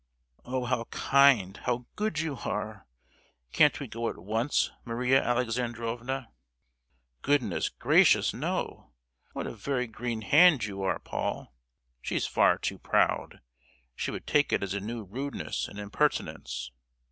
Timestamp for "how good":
1.57-2.17